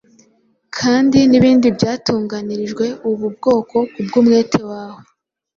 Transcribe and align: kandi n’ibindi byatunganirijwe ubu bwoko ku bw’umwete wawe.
kandi 0.77 1.19
n’ibindi 1.29 1.67
byatunganirijwe 1.77 2.85
ubu 3.09 3.25
bwoko 3.35 3.77
ku 3.91 3.99
bw’umwete 4.05 4.59
wawe. 4.69 5.01